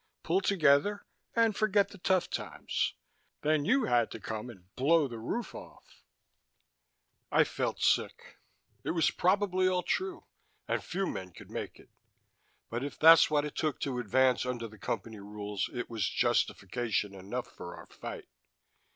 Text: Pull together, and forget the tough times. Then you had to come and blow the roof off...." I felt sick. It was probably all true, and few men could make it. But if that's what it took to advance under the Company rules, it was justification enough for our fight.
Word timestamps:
Pull 0.23 0.41
together, 0.41 1.05
and 1.35 1.55
forget 1.55 1.89
the 1.89 1.99
tough 1.99 2.27
times. 2.27 2.95
Then 3.43 3.65
you 3.65 3.83
had 3.83 4.09
to 4.09 4.19
come 4.19 4.49
and 4.49 4.73
blow 4.75 5.07
the 5.07 5.19
roof 5.19 5.53
off...." 5.53 6.01
I 7.31 7.43
felt 7.43 7.79
sick. 7.83 8.39
It 8.83 8.95
was 8.97 9.11
probably 9.11 9.67
all 9.67 9.83
true, 9.83 10.25
and 10.67 10.83
few 10.83 11.05
men 11.05 11.33
could 11.33 11.51
make 11.51 11.77
it. 11.79 11.91
But 12.71 12.83
if 12.83 12.97
that's 12.97 13.29
what 13.29 13.45
it 13.45 13.55
took 13.55 13.79
to 13.81 13.99
advance 13.99 14.43
under 14.43 14.67
the 14.67 14.79
Company 14.79 15.19
rules, 15.19 15.69
it 15.71 15.87
was 15.87 16.09
justification 16.09 17.13
enough 17.13 17.45
for 17.51 17.75
our 17.75 17.85
fight. 17.85 18.27